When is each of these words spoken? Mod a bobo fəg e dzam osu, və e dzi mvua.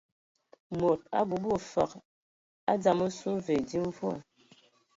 Mod 0.79 0.99
a 1.19 1.19
bobo 1.29 1.53
fəg 1.71 1.91
e 2.73 2.75
dzam 2.81 2.99
osu, 3.07 3.37
və 3.45 3.61
e 3.61 3.61
dzi 3.67 3.79
mvua. 3.87 4.15